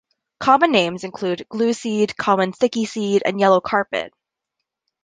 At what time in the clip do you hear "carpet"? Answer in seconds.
3.61-4.11